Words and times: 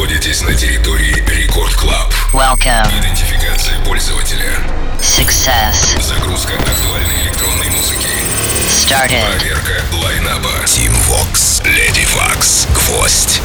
находитесь 0.00 0.40
на 0.40 0.54
территории 0.54 1.12
Record 1.28 1.74
Club. 1.74 2.10
Welcome. 2.32 2.88
Идентификация 2.98 3.78
пользователя. 3.84 4.56
Success. 4.98 6.00
Загрузка 6.00 6.54
актуальной 6.54 7.22
электронной 7.24 7.68
музыки. 7.68 8.08
Started. 8.66 9.22
Проверка 9.36 9.82
лайнапа. 10.02 10.48
Tim 10.64 10.90
Vox, 11.06 11.62
Lady 11.64 12.06
Vox, 12.14 12.66
Гвоздь. 12.72 13.42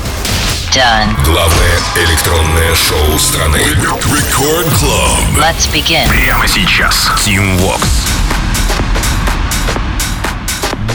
Done. 0.72 1.22
Главное 1.26 1.80
электронное 1.98 2.74
шоу 2.74 3.20
страны. 3.20 3.58
Record 3.58 4.68
Club. 4.80 5.38
Let's 5.38 5.70
begin. 5.74 6.08
Прямо 6.08 6.48
сейчас. 6.48 7.12
Tim 7.26 7.60
Vox. 7.60 8.05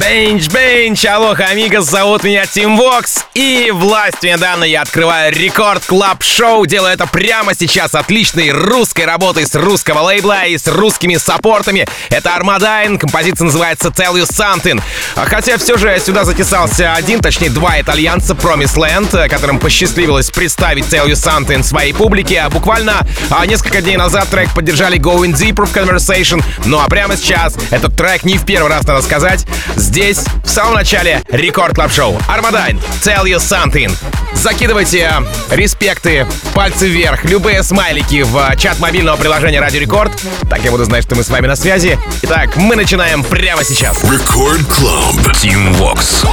Bang, 0.00 0.48
bang, 0.48 1.04
aloha, 1.04 1.44
amigos, 1.44 1.84
зовут 1.84 2.24
меня 2.24 2.46
Tim 2.46 2.78
Vox, 2.78 3.26
и 3.34 3.70
власть 3.70 4.22
мне 4.22 4.38
данная 4.38 4.66
я 4.66 4.80
открываю 4.80 5.30
Record 5.30 5.84
Club 5.84 6.22
шоу, 6.22 6.64
делаю 6.64 6.94
это 6.94 7.06
прямо 7.06 7.54
сейчас 7.54 7.94
отличной 7.94 8.50
русской 8.50 9.04
работой 9.04 9.46
с 9.46 9.54
русского 9.54 10.00
лейбла 10.00 10.46
и 10.46 10.56
с 10.56 10.66
русскими 10.68 11.16
саппортами. 11.16 11.86
Это 12.08 12.34
Армадайн, 12.34 12.98
композиция 12.98 13.44
называется 13.44 13.88
Tell 13.88 14.14
You 14.14 14.24
Something. 14.24 14.82
А 15.16 15.26
Хотя 15.26 15.58
все 15.58 15.76
же 15.76 15.98
сюда 15.98 16.24
затесался 16.24 16.94
один, 16.94 17.20
точнее 17.20 17.50
два 17.50 17.78
итальянца, 17.78 18.32
Promise 18.32 18.76
Land, 18.76 19.28
которым 19.28 19.58
посчастливилось 19.58 20.30
представить 20.30 20.86
Tell 20.86 21.08
You 21.08 21.12
Something 21.12 21.62
своей 21.62 21.92
публике, 21.92 22.40
а 22.40 22.48
буквально 22.48 23.06
а, 23.28 23.44
несколько 23.44 23.82
дней 23.82 23.98
назад 23.98 24.28
трек 24.30 24.54
поддержали 24.54 24.98
Going 24.98 25.34
Deeper 25.34 25.66
в 25.66 25.76
Conversation, 25.76 26.42
ну 26.64 26.80
а 26.80 26.88
прямо 26.88 27.18
сейчас 27.18 27.54
этот 27.70 27.94
трек 27.96 28.24
не 28.24 28.38
в 28.38 28.46
первый 28.46 28.70
раз, 28.70 28.86
надо 28.86 29.02
сказать, 29.02 29.44
здесь, 29.90 30.20
в 30.44 30.48
самом 30.48 30.74
начале, 30.74 31.22
рекорд 31.28 31.74
клаб 31.74 31.92
шоу 31.92 32.16
Армадайн, 32.28 32.80
Tell 33.02 33.24
You 33.24 33.38
Something. 33.38 33.92
Закидывайте 34.34 35.10
э, 35.10 35.54
респекты, 35.54 36.26
пальцы 36.54 36.88
вверх, 36.88 37.24
любые 37.24 37.64
смайлики 37.64 38.22
в 38.22 38.36
э, 38.36 38.56
чат 38.56 38.78
мобильного 38.78 39.16
приложения 39.16 39.60
Радио 39.60 39.80
Рекорд. 39.80 40.12
Так 40.48 40.62
я 40.62 40.70
буду 40.70 40.84
знать, 40.84 41.02
что 41.04 41.16
мы 41.16 41.24
с 41.24 41.28
вами 41.28 41.48
на 41.48 41.56
связи. 41.56 41.98
Итак, 42.22 42.56
мы 42.56 42.76
начинаем 42.76 43.24
прямо 43.24 43.64
сейчас. 43.64 44.02
Рекорд 44.04 44.60
Club. 44.60 45.32
Team 45.32 45.76
Vox. 45.76 46.24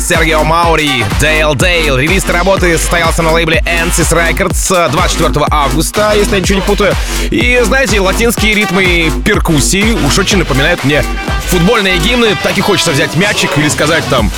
Сергео 0.00 0.44
Маури, 0.44 1.04
Дейл 1.20 1.54
Дейл. 1.54 1.96
Релиз 1.96 2.26
работы 2.28 2.76
состоялся 2.76 3.22
на 3.22 3.32
лейбле 3.32 3.62
Ansys 3.66 4.12
Records 4.12 4.90
24 4.90 5.46
августа, 5.50 6.12
если 6.14 6.34
я 6.34 6.40
ничего 6.40 6.56
не 6.56 6.64
путаю. 6.64 6.94
И, 7.30 7.60
знаете, 7.62 8.00
латинские 8.00 8.54
ритмы 8.54 9.10
перкуссии 9.24 9.92
уж 9.92 10.18
очень 10.18 10.38
напоминают 10.38 10.84
мне 10.84 11.02
футбольные 11.48 11.98
гимны. 11.98 12.36
Так 12.42 12.58
и 12.58 12.60
хочется 12.60 12.92
взять 12.92 13.16
мячик 13.16 13.56
или 13.56 13.68
сказать 13.68 14.04
там 14.10 14.30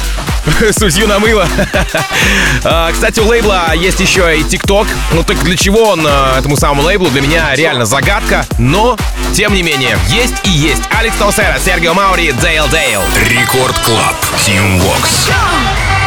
судью 0.73 1.07
намыло. 1.07 1.47
А, 2.65 2.91
кстати, 2.93 3.21
у 3.21 3.27
лейбла 3.27 3.73
есть 3.75 4.01
еще 4.01 4.39
и 4.39 4.43
ТикТок. 4.43 4.87
Ну 5.13 5.23
так 5.23 5.39
для 5.45 5.57
чего 5.57 5.91
он 5.91 6.05
а, 6.07 6.39
этому 6.39 6.57
самому 6.57 6.83
лейблу? 6.83 7.09
Для 7.09 7.21
меня 7.21 7.55
реально 7.55 7.85
загадка. 7.85 8.45
Но, 8.59 8.97
тем 9.33 9.55
не 9.55 9.63
менее, 9.63 9.99
есть 10.09 10.35
и 10.45 10.51
есть. 10.51 10.83
Алекс 10.99 11.17
Толсера, 11.17 11.59
Сергео 11.65 11.95
Маури, 11.95 12.33
Дейл 12.33 12.67
Дейл. 12.69 13.03
Рекорд 13.31 13.79
Клаб. 13.79 14.17
Team 14.45 14.81
Vox. 14.81 15.98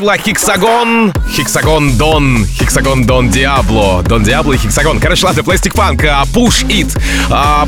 Лейбла 0.00 0.16
Hexagon, 0.16 1.12
Hexagon 1.36 1.96
Don, 1.96 2.46
Hexagon 2.58 3.04
Don 3.04 3.28
Diablo, 3.28 4.02
Don 4.02 4.22
Diablo 4.22 4.54
и 4.54 4.56
Hexagon. 4.56 4.98
Короче, 4.98 5.26
ладно, 5.26 5.42
Funk, 5.42 5.98
uh, 5.98 6.24
Push 6.32 6.66
It. 6.68 6.96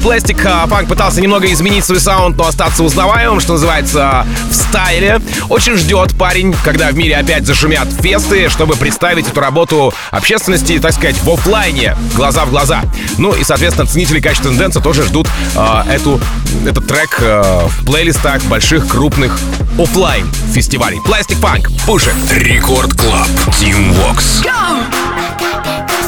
Plastic 0.03 0.43
Funk 0.69 0.87
пытался 0.87 1.21
немного 1.21 1.51
изменить 1.53 1.85
свой 1.85 2.01
саунд, 2.01 2.37
но 2.37 2.47
остаться 2.47 2.83
узнаваемым, 2.85 3.41
что 3.41 3.53
называется, 3.53 4.27
в 4.51 4.55
стайле. 4.73 5.21
Очень 5.51 5.77
ждет 5.77 6.17
парень, 6.17 6.55
когда 6.65 6.89
в 6.89 6.97
мире 6.97 7.17
опять 7.17 7.47
зашумят 7.47 7.89
фесты, 8.01 8.49
чтобы 8.49 8.75
представить 8.77 9.29
эту 9.29 9.39
работу 9.39 9.93
общественности, 10.11 10.79
так 10.79 10.93
сказать, 10.93 11.17
в 11.23 11.29
офлайне, 11.29 11.95
глаза 12.15 12.47
в 12.47 12.51
глаза. 12.51 12.83
Ну 13.19 13.35
и, 13.35 13.45
соответственно, 13.45 13.87
ценители 13.87 14.21
качества 14.21 14.51
дэнса 14.51 14.81
тоже 14.81 15.03
ждут 15.03 15.29
uh, 15.55 15.87
эту, 15.93 16.19
этот 16.67 16.87
трек 16.87 17.21
uh, 17.21 17.69
в 17.69 17.85
плейлистах 17.85 18.43
больших, 18.45 18.89
крупных 18.89 19.39
офлайн 19.79 20.27
фестивалей. 20.55 21.01
Plastic 21.07 21.39
Funk, 21.39 21.69
Push 21.87 22.09
It. 22.09 22.39
Рекорд 22.39 22.95
Клаб, 22.95 23.29
Team 23.61 23.95
Vox. 23.95 24.43
Go! 24.43 26.02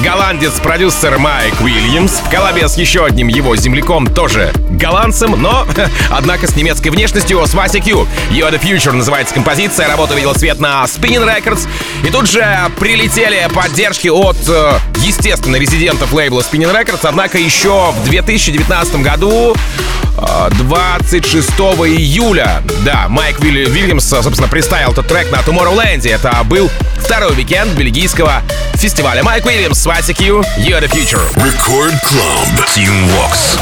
Красавец-голландец-продюсер 0.00 1.18
Майк 1.18 1.60
Уильямс 1.60 2.12
в 2.12 2.30
коллабе 2.30 2.68
с 2.68 2.76
еще 2.76 3.04
одним 3.04 3.28
его 3.28 3.54
земляком, 3.56 4.06
тоже 4.06 4.52
голландцем, 4.70 5.40
но, 5.40 5.66
однако, 6.10 6.46
с 6.46 6.56
немецкой 6.56 6.88
внешностью, 6.88 7.44
с 7.46 7.54
Вася 7.54 7.80
Q. 7.80 8.06
You 8.30 8.48
are 8.48 8.52
the 8.52 8.60
Future 8.60 8.92
называется 8.92 9.34
композиция, 9.34 9.88
работа 9.88 10.14
видела 10.14 10.34
свет 10.34 10.58
на 10.58 10.84
Spinning 10.84 11.26
Records. 11.26 11.68
И 12.04 12.10
тут 12.10 12.28
же 12.28 12.44
прилетели 12.78 13.48
поддержки 13.54 14.08
от, 14.08 14.36
э, 14.48 14.72
естественно, 15.00 15.56
резидентов 15.56 16.12
лейбла 16.12 16.40
Spinning 16.40 16.72
Records, 16.72 17.00
однако 17.02 17.38
еще 17.38 17.92
в 17.92 18.04
2019 18.04 18.96
году 18.96 19.54
26 20.58 21.48
э, 21.48 21.62
июля. 21.62 22.62
Да, 22.84 23.06
Майк 23.08 23.40
Вильямс, 23.40 24.04
собственно, 24.04 24.48
представил 24.48 24.92
этот 24.92 25.06
трек 25.06 25.30
на 25.30 25.38
Tomorrowland. 25.38 26.08
Это 26.08 26.42
был 26.44 26.70
второй 26.98 27.32
уикенд 27.34 27.72
бельгийского 27.72 28.42
фестиваля. 28.74 29.22
Майк 29.22 29.46
Уильямс, 29.46 29.78
Свати 29.78 30.12
Q, 30.12 30.40
You're 30.58 30.80
the 30.80 30.90
Future. 30.90 31.26
Record 31.36 31.94
Club. 32.02 32.66
Team 32.74 32.92
Vox. 33.10 33.58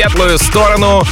Светлую 0.00 0.38
сторону. 0.38 1.02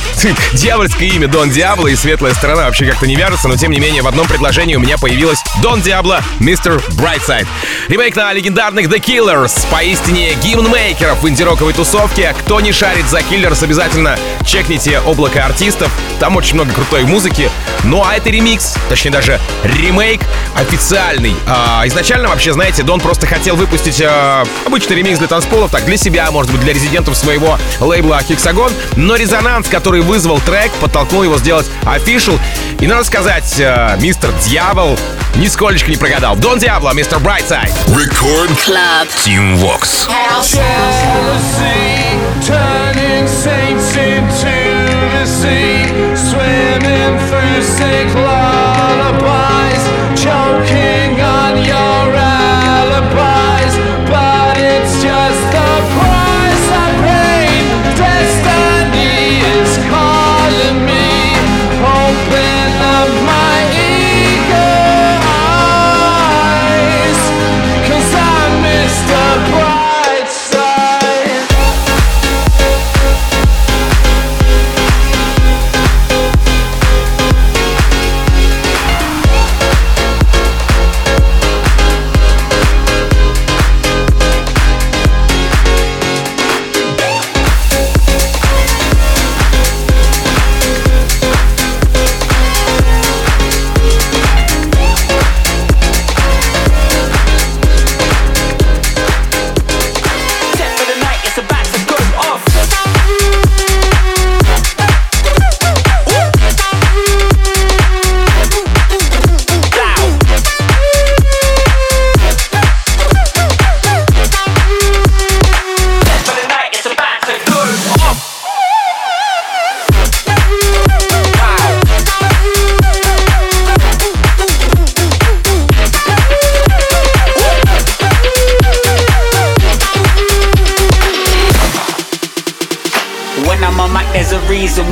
Дьявольское 0.55 1.11
имя 1.11 1.29
Дон 1.29 1.51
Диабло 1.51 1.89
и 1.89 1.95
светлая 1.95 2.33
сторона 2.33 2.65
вообще 2.65 2.87
как-то 2.87 3.07
не 3.07 3.17
вяжутся, 3.17 3.47
но 3.47 3.55
тем 3.55 3.71
не 3.71 3.81
менее 3.81 4.01
в 4.01 4.07
одном 4.07 4.27
предложении 4.27 4.77
у 4.77 4.81
меня 4.81 4.97
появилась 4.97 5.43
Дон 5.61 5.83
Диабло, 5.83 6.23
Мистер 6.39 6.81
Брайтсайд. 6.95 7.47
Ремейк 7.89 8.17
на 8.17 8.33
легендарных 8.33 8.87
The 8.87 8.99
Killers, 8.99 9.67
поистине 9.71 10.33
гимн 10.43 10.71
мейкеров 10.71 11.23
в 11.23 11.29
инди-роковой 11.29 11.75
тусовке. 11.75 12.35
Кто 12.41 12.61
не 12.61 12.73
шарит 12.73 13.07
за 13.11 13.19
Killers, 13.19 13.63
обязательно 13.63 14.19
чекните 14.47 15.01
облако 15.01 15.45
артистов. 15.45 15.93
Там 16.19 16.37
очень 16.37 16.55
много 16.55 16.73
крутой 16.73 17.05
музыки. 17.05 17.51
Ну 17.85 18.03
а 18.03 18.17
это 18.17 18.31
ремикс, 18.31 18.75
точнее 18.89 19.11
даже 19.11 19.39
ремейк 19.65 20.23
официальный. 20.59 21.35
А, 21.47 21.83
изначально 21.87 22.29
вообще, 22.29 22.53
знаете, 22.53 22.83
Дон 22.83 23.01
просто 23.01 23.27
хотел 23.27 23.57
выпустить 23.57 24.01
а, 24.05 24.45
обычный 24.67 24.97
ремикс 24.97 25.19
для 25.19 25.29
танцполов, 25.29 25.71
так 25.71 25.85
для 25.85 25.97
себя, 25.97 26.31
может 26.31 26.53
быть, 26.53 26.61
для 26.61 26.73
резидентов 26.73 27.17
своего 27.17 27.59
лейбла 27.81 28.21
Hexagon, 28.29 28.73
но 28.97 29.17
резонанс, 29.17 29.69
который 29.69 30.01
вызвал 30.01 30.41
трек, 30.41 30.73
подтолкнул 30.81 31.23
его 31.23 31.39
сделать 31.39 31.67
official. 31.85 32.39
И 32.81 32.87
надо 32.87 33.05
сказать, 33.05 33.57
а, 33.61 33.97
мистер 33.97 34.31
Дьявол 34.45 34.99
нисколечко 35.37 35.91
не 35.91 35.97
прогадал. 35.97 36.37
Дон 36.37 36.59
Диабло, 36.59 36.93
мистер 36.93 37.19
Брайтсайд. 37.19 37.71
Record 37.89 38.51
Club 38.65 39.09
Team 39.25 39.57
Vox. 39.57 40.09
Turning 42.47 43.27
saints 43.27 43.95
into 43.97 44.57
the 45.13 45.27
sea, 45.27 45.85
swimming 46.17 47.19
through 47.29 47.63
sick 47.63 48.15
lullabies, 48.15 48.68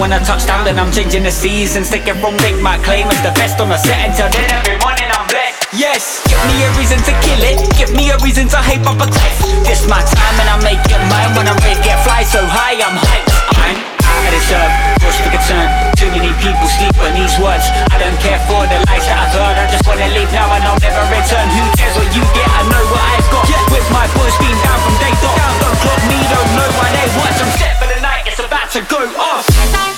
When 0.06 0.14
I 0.14 0.22
touch 0.22 0.46
down, 0.46 0.62
then 0.62 0.78
I'm 0.78 0.94
changing 0.94 1.26
the 1.26 1.34
seasons. 1.34 1.90
Taking 1.90 2.14
from 2.22 2.38
take 2.38 2.62
my 2.62 2.78
claim 2.86 3.10
as 3.10 3.18
the 3.26 3.34
best 3.34 3.58
on 3.58 3.74
the 3.74 3.74
set 3.74 4.06
until 4.06 4.30
then 4.30 4.46
every 4.54 4.78
morning 4.78 5.10
I'm 5.10 5.26
blessed. 5.26 5.66
Yes, 5.74 6.22
give 6.30 6.38
me 6.46 6.62
a 6.62 6.70
reason 6.78 7.02
to 7.10 7.12
kill 7.26 7.42
it. 7.42 7.58
Give 7.74 7.90
me 7.90 8.14
a 8.14 8.16
reason 8.22 8.46
to 8.54 8.58
hype 8.62 8.86
up 8.86 9.02
a 9.02 9.08
cliff. 9.10 9.34
This 9.66 9.82
my 9.90 9.98
time 9.98 10.36
and 10.38 10.46
I 10.46 10.56
make 10.62 10.78
it 10.86 11.02
mine. 11.10 11.34
When 11.34 11.50
I'm 11.50 11.58
ready, 11.58 11.82
get 11.82 11.98
fly 12.06 12.22
so 12.22 12.38
high, 12.38 12.78
I'm 12.78 12.94
hyped. 12.94 13.34
I'm 13.58 13.82
out 13.82 14.22
of 14.22 14.30
this 14.30 14.46
earth, 14.54 14.74
push 15.02 15.18
for 15.26 15.30
concern. 15.34 15.66
Too 15.98 16.06
many 16.14 16.30
people 16.38 16.70
sleep 16.78 16.94
on 17.02 17.10
these 17.18 17.34
words. 17.42 17.66
I 17.90 17.98
don't 17.98 18.14
care 18.22 18.38
for 18.46 18.62
the 18.62 18.78
lies 18.86 19.02
that 19.10 19.26
I've 19.26 19.34
heard. 19.34 19.58
I 19.58 19.66
just 19.74 19.90
wanna 19.90 20.06
leave 20.14 20.30
now 20.30 20.46
and 20.54 20.70
I'll 20.70 20.78
never 20.86 21.02
return. 21.10 21.50
Who 21.50 21.66
cares 21.74 21.98
what 21.98 22.06
you 22.14 22.22
get? 22.30 22.46
I 22.46 22.62
know 22.62 22.84
what 22.94 23.02
I've 23.10 23.26
got. 23.34 23.42
Yeah. 23.50 23.58
With 23.74 23.90
my 23.90 24.06
boys 24.14 24.38
being 24.38 24.54
down 24.62 24.78
from 24.86 24.94
day 25.02 25.14
dot. 25.18 25.34
Don't 25.34 25.78
clock 25.82 26.02
me, 26.06 26.18
don't 26.30 26.50
know 26.54 26.68
why 26.78 26.94
they 26.94 27.10
watch. 27.18 27.42
I'm 27.42 27.50
set 27.58 27.74
for 27.82 27.90
the 27.90 27.98
night. 27.98 28.22
It's 28.30 28.38
about 28.38 28.70
to 28.70 28.86
go 28.86 29.02
off. 29.18 29.95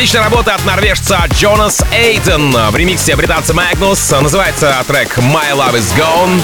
Отличная 0.00 0.22
работа 0.22 0.54
от 0.54 0.64
норвежца 0.64 1.26
Джонас 1.34 1.82
Эйтон 1.92 2.56
в 2.70 2.74
ремиксе 2.74 3.14
британца 3.16 3.52
Магнус. 3.52 4.10
Называется 4.10 4.82
трек 4.88 5.18
My 5.18 5.52
Love 5.52 5.74
Is 5.74 5.94
Gone. 5.94 6.40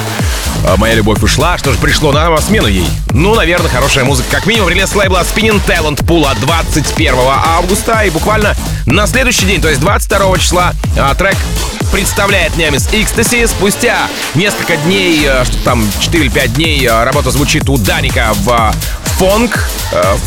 А, 0.66 0.76
Моя 0.76 0.92
любовь 0.92 1.22
ушла. 1.22 1.56
Что 1.56 1.72
же 1.72 1.78
пришло 1.78 2.12
на 2.12 2.36
смену 2.36 2.66
ей? 2.66 2.86
Ну, 3.12 3.34
наверное, 3.34 3.70
хорошая 3.70 4.04
музыка. 4.04 4.28
Как 4.30 4.44
минимум, 4.44 4.68
релиз 4.68 4.94
лейбла 4.94 5.22
Spinning 5.22 5.62
Talent 5.66 6.04
Pool 6.04 6.30
от 6.30 6.38
21 6.40 7.14
августа. 7.16 8.02
И 8.02 8.10
буквально 8.10 8.54
на 8.84 9.06
следующий 9.06 9.46
день, 9.46 9.62
то 9.62 9.70
есть 9.70 9.80
22 9.80 10.36
числа, 10.36 10.74
а, 10.98 11.14
трек 11.14 11.38
представляет 11.90 12.58
Немис 12.58 12.86
Ecstasy. 12.88 13.46
Спустя 13.46 14.08
несколько 14.34 14.76
дней, 14.76 15.24
э, 15.26 15.46
что 15.46 15.56
там 15.64 15.82
4 16.00 16.24
или 16.24 16.30
5 16.30 16.52
дней, 16.52 16.86
работа 16.86 17.30
звучит 17.30 17.70
у 17.70 17.78
Даника 17.78 18.34
в 18.34 18.74
Fonk. 19.16 19.58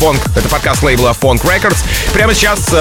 Fonk— 0.00 0.20
это 0.34 0.48
подкаст 0.48 0.82
лейбла 0.82 1.14
Fonk 1.20 1.42
Records. 1.42 1.78
Прямо 2.12 2.34
сейчас 2.34 2.74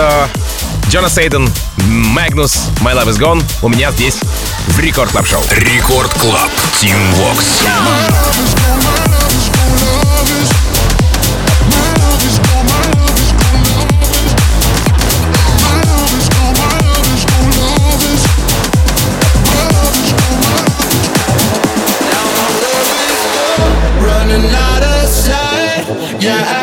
Jonas 0.89 1.07
Aden, 1.07 1.47
Magnus, 1.85 2.69
My 2.81 2.95
Love 2.95 3.09
Is 3.09 3.19
Gone 3.19 3.43
у 3.61 3.69
меня 3.69 3.91
здесь 3.91 4.19
в 4.69 4.79
Record 4.79 5.11
Club 5.11 5.27
Шоу. 5.27 5.43
Record 5.51 6.11
Club. 6.15 6.49
Tim 6.79 6.97
Vox. 7.13 7.45
Yeah, 26.19 26.58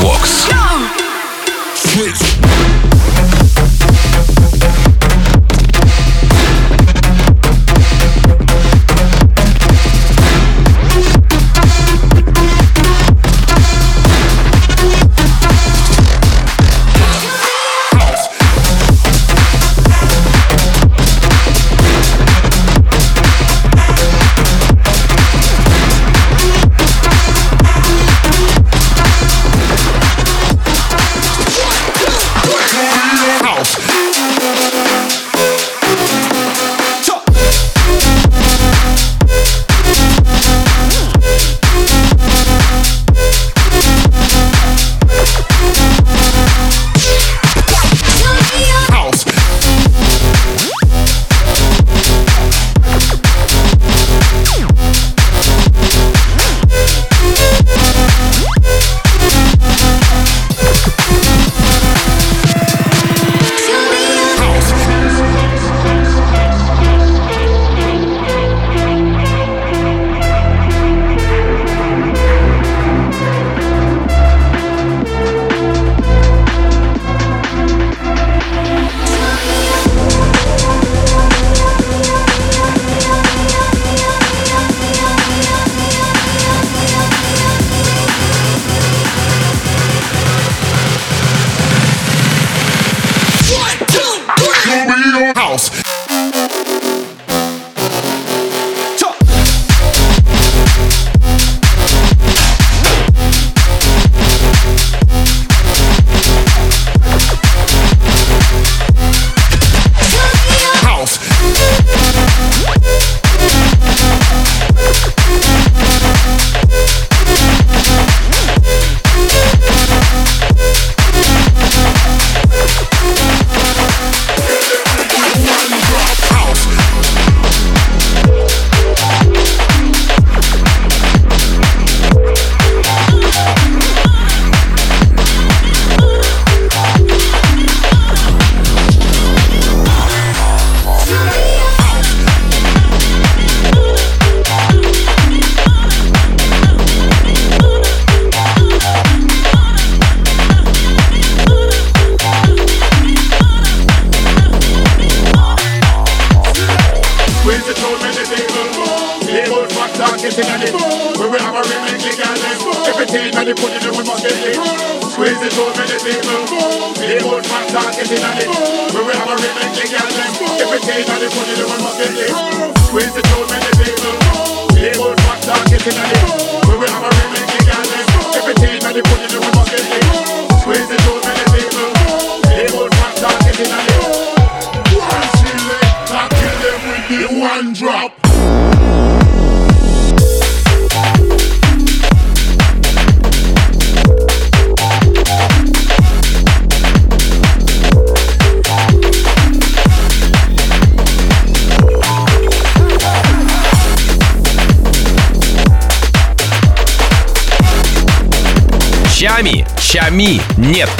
Чами. 0.00 0.57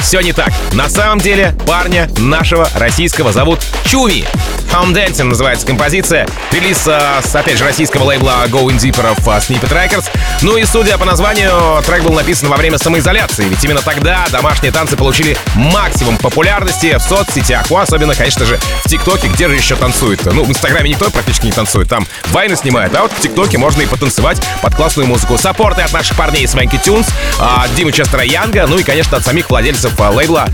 Все 0.09 0.23
не 0.23 0.33
так. 0.33 0.51
На 0.73 0.89
самом 0.89 1.19
деле 1.19 1.55
парня 1.67 2.09
нашего 2.17 2.67
российского 2.75 3.31
зовут 3.31 3.61
Чуми. 3.85 4.25
Home 4.73 4.93
Dancing 4.93 5.25
называется 5.25 5.67
композиция. 5.67 6.27
Релиз, 6.53 6.87
а, 6.87 7.21
с, 7.23 7.35
опять 7.35 7.59
же, 7.59 7.65
российского 7.65 8.05
лейбла 8.05 8.45
Going 8.47 8.77
Deeper 8.77 9.17
а, 9.27 9.39
Snippet 9.39 9.71
Records. 9.73 10.09
Ну 10.43 10.57
и, 10.57 10.65
судя 10.65 10.99
по 10.99 11.05
названию, 11.05 11.83
трек 11.85 12.03
был 12.03 12.13
написан 12.13 12.49
во 12.49 12.57
время 12.57 12.79
самоизоляции, 12.79 13.45
ведь 13.45 13.63
именно 13.65 13.81
тогда 13.81 14.27
домашние 14.31 14.73
танцы 14.73 14.97
получили 14.97 15.37
максимум 15.55 16.17
популярности 16.19 16.97
в 16.97 17.03
соцсетях, 17.03 17.67
ну, 17.71 17.79
особенно, 17.79 18.15
конечно 18.15 18.45
же, 18.45 18.59
в 18.85 18.89
ТикТоке, 18.89 19.29
где 19.29 19.49
же 19.49 19.55
еще 19.55 19.75
танцуют. 19.77 20.25
Ну, 20.27 20.45
в 20.45 20.51
Инстаграме 20.51 20.91
никто 20.91 21.11
практически 21.11 21.47
не 21.47 21.53
танцует, 21.53 21.89
там 21.89 22.07
вайны 22.27 22.57
снимают, 22.57 22.95
а 22.95 23.03
вот 23.03 23.13
в 23.13 23.21
ТикТоке 23.21 23.59
можно 23.59 23.83
и 23.83 23.87
потанцевать 23.87 24.41
под 24.63 24.75
классную 24.75 25.09
музыку. 25.09 25.39
Саппорты 25.39 25.83
от 25.83 25.93
наших 25.93 26.17
парней 26.17 26.47
с 26.47 26.55
Ванки 26.55 26.79
Тюнс, 26.79 27.09
от 27.41 27.75
Димы 27.75 27.93
Честера 27.93 28.25
Янга, 28.25 28.67
ну 28.67 28.79
и, 28.79 28.83
конечно, 28.83 29.17
от 29.17 29.25
самих 29.25 29.51
владельцев 29.51 29.93
а, 29.99 30.11
лейбла, 30.11 30.49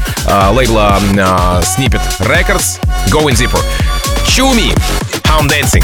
лейбла 0.51 0.99
Snippet 1.63 2.03
Records, 2.21 2.81
Going 3.09 3.35
Deeper. 3.35 3.61
Chumi, 4.35 4.75
Hound 5.27 5.49
Dancing. 5.49 5.81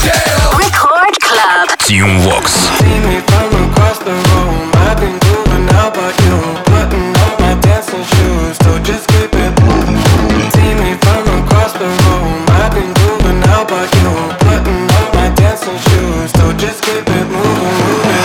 Record 0.59 1.15
Club. 1.23 1.69
Team 1.87 2.19
Vox. 2.27 2.51
See 2.83 2.99
me 3.07 3.23
from 3.31 3.71
across 3.71 4.01
the 4.01 4.11
room. 4.11 4.73
I've 4.75 4.99
been 4.99 5.15
moving 5.23 5.71
out 5.79 5.95
by 5.95 6.11
you. 6.11 6.35
Putting 6.67 7.15
on 7.15 7.35
my 7.39 7.55
dancing 7.63 8.03
shoes. 8.03 8.57
So 8.67 8.77
just 8.83 9.07
keep 9.07 9.31
it 9.33 9.55
moving. 9.63 10.03
See 10.51 10.75
me 10.83 10.99
from 10.99 11.47
across 11.47 11.75
the 11.75 11.87
room. 11.87 12.43
I've 12.59 12.75
been 12.75 12.91
moving 13.07 13.41
out 13.55 13.69
by 13.69 13.87
you. 13.87 14.11
Putting 14.43 14.83
on 14.99 15.09
my 15.15 15.31
dancing 15.37 15.79
shoes. 15.87 16.33
So 16.33 16.53
just 16.55 16.83
keep 16.83 17.07
it 17.07 17.27
moving, 17.31 17.71
moving. 17.79 18.20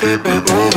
Keep 0.00 0.24
it 0.24 0.50
moving, 0.50 0.69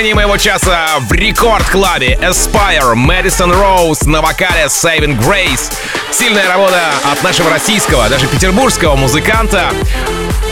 завершении 0.00 0.14
моего 0.14 0.38
часа 0.38 0.86
в 1.00 1.12
рекорд-клабе 1.12 2.18
Aspire, 2.22 2.94
Madison 2.94 3.52
Rose 3.52 4.08
на 4.08 4.22
вокале 4.22 4.64
Saving 4.64 5.18
Grace. 5.18 5.70
Сильная 6.10 6.48
работа 6.48 6.80
от 7.04 7.22
нашего 7.22 7.50
российского, 7.50 8.08
даже 8.08 8.26
петербургского 8.26 8.96
музыканта. 8.96 9.70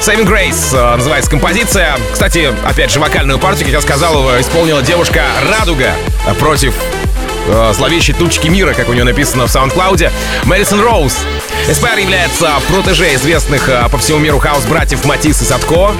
Saving 0.02 0.26
Grace 0.26 0.76
э, 0.76 0.96
называется 0.96 1.30
композиция. 1.30 1.96
Кстати, 2.12 2.52
опять 2.66 2.90
же, 2.90 3.00
вокальную 3.00 3.38
партию, 3.38 3.64
как 3.64 3.74
я 3.76 3.80
сказал, 3.80 4.38
исполнила 4.38 4.82
девушка 4.82 5.24
Радуга 5.50 5.94
против 6.38 6.74
э, 7.46 7.72
зловещей 7.74 8.14
тучки 8.14 8.48
мира, 8.48 8.74
как 8.74 8.90
у 8.90 8.92
нее 8.92 9.04
написано 9.04 9.46
в 9.46 9.54
SoundCloud. 9.54 10.12
Мэдисон 10.44 10.82
Роуз. 10.82 11.16
Эспайр 11.68 11.98
является 11.98 12.52
протеже 12.68 13.14
известных 13.14 13.68
э, 13.70 13.88
по 13.90 13.96
всему 13.96 14.18
миру 14.18 14.38
хаус-братьев 14.38 15.06
Матис 15.06 15.40
и 15.40 15.44
Садко. 15.46 15.94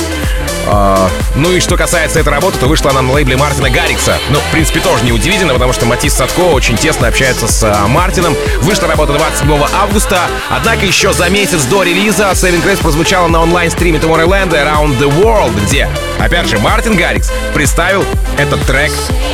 А, 0.66 1.08
ну 1.34 1.52
и 1.52 1.60
что 1.60 1.76
касается 1.76 2.20
этой 2.20 2.30
работы, 2.30 2.58
то 2.58 2.66
вышла 2.66 2.90
она 2.90 3.02
на 3.02 3.12
лейбле 3.12 3.36
Мартина 3.36 3.70
Гаррикса. 3.70 4.18
Ну, 4.30 4.38
в 4.38 4.52
принципе, 4.52 4.80
тоже 4.80 5.04
не 5.04 5.12
удивительно, 5.12 5.52
потому 5.52 5.72
что 5.72 5.86
Матис 5.86 6.14
Садко 6.14 6.40
очень 6.40 6.76
тесно 6.76 7.08
общается 7.08 7.46
с 7.46 7.62
а, 7.62 7.86
Мартином. 7.86 8.36
Вышла 8.62 8.88
работа 8.88 9.12
27 9.12 9.50
августа, 9.74 10.22
однако 10.50 10.84
еще 10.84 11.12
за 11.12 11.28
месяц 11.28 11.64
до 11.64 11.82
релиза 11.82 12.30
Saving 12.32 12.64
Grace 12.64 12.80
прозвучала 12.80 13.28
на 13.28 13.42
онлайн-стриме 13.42 13.98
Tomorrowland 13.98 14.50
Around 14.50 14.98
the 14.98 15.08
World, 15.22 15.58
где, 15.66 15.88
опять 16.18 16.46
же, 16.48 16.58
Мартин 16.58 16.96
Гаррикс 16.96 17.30
представил 17.54 18.04
этот 18.36 18.62
трек 18.66 18.92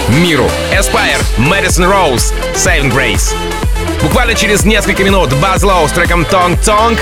миру. 0.09 0.49
Aspire, 0.73 1.21
Madison 1.39 1.91
Rose, 1.91 2.33
Saving 2.55 2.93
Grace. 2.93 3.35
Буквально 4.03 4.35
через 4.35 4.65
несколько 4.65 5.03
минут 5.03 5.33
Buzz 5.33 5.61
Low 5.61 5.89
с 5.89 5.93
треком 5.93 6.23
Tong 6.23 6.59
Tong, 6.63 6.99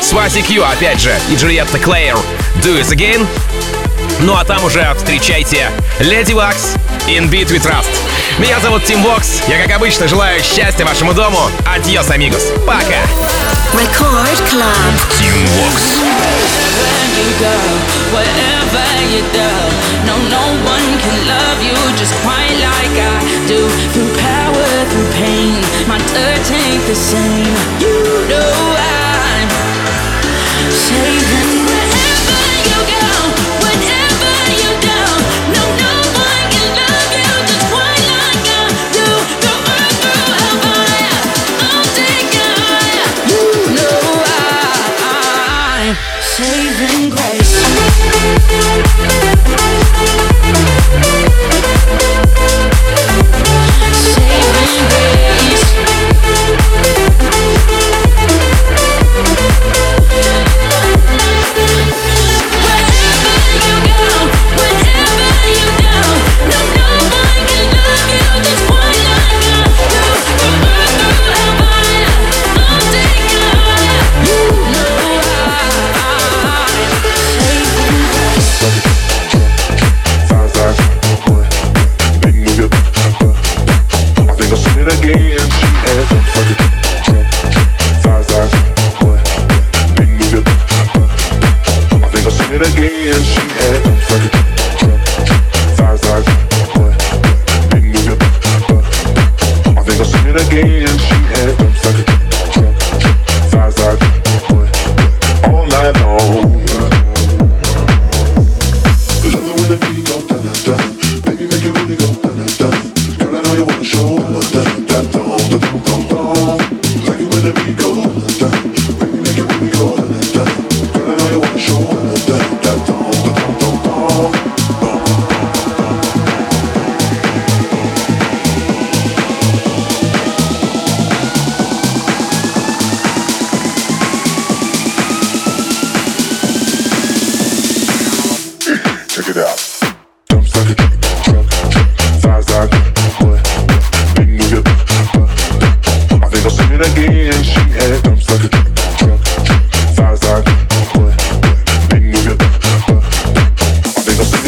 Сваси 0.00 0.42
Q, 0.42 0.62
опять 0.62 1.00
же, 1.00 1.14
и 1.30 1.36
Джульетта 1.36 1.78
Клеер 1.78 2.16
Do 2.62 2.78
It 2.78 2.90
Again. 2.90 3.26
Ну 4.20 4.36
а 4.36 4.44
там 4.44 4.64
уже 4.64 4.86
встречайте 4.96 5.70
Леди 5.98 6.32
Вакс 6.32 6.74
In 7.06 7.28
Beat 7.30 7.48
We 7.48 7.60
Trust. 7.60 7.90
Меня 8.38 8.60
зовут 8.60 8.84
Тим 8.84 9.02
Вокс. 9.02 9.42
Я, 9.48 9.60
как 9.62 9.76
обычно, 9.76 10.08
желаю 10.08 10.42
счастья 10.42 10.84
вашему 10.84 11.12
дому. 11.12 11.50
Адьос, 11.66 12.10
амигос. 12.10 12.44
Пока. 12.66 13.02
Record 13.74 14.38
Club. 14.50 14.92
Team 15.18 15.46
Vox. 15.56 16.92
you 17.18 17.30
go, 17.38 17.56
wherever 18.14 18.86
you 19.12 19.22
go. 19.32 19.50
No, 20.06 20.16
no 20.28 20.44
one 20.64 20.88
can 20.98 21.18
love 21.28 21.58
you 21.62 21.76
just 21.96 22.14
quite 22.22 22.56
like 22.58 22.96
I 22.96 23.18
do. 23.46 23.60
Through 23.92 24.12
power, 24.18 24.68
through 24.90 25.10
pain, 25.20 25.60
my 25.88 25.98
touch 25.98 26.50
ain't 26.50 26.84
the 26.86 26.94
same. 26.94 27.54
You 27.80 28.26
know 28.28 28.76
I'm 28.78 29.48
saving 30.70 31.61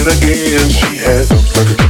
again. 0.07 0.68
She 0.70 0.96
has 0.98 1.28
some 1.28 1.38
sucker. 1.38 1.84